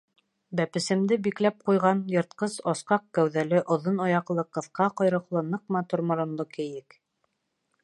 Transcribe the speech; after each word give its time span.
Бәпесемде 0.59 1.17
бикләп 1.27 1.59
ҡуйған 1.69 2.01
йыртҡыс 2.15 2.55
асҡаҡ 2.73 3.05
кәүҙәле, 3.19 3.61
оҙон 3.77 4.03
аяҡлы, 4.07 4.47
ҡыҫҡа 4.59 4.89
ҡойроҡло, 5.03 5.47
ныҡ 5.53 5.77
матур 5.77 6.07
моронло 6.13 6.51
кейек... 6.59 7.01